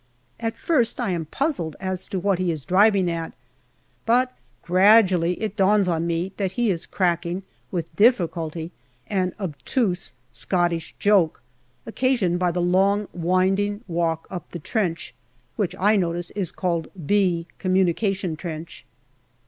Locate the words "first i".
0.57-1.11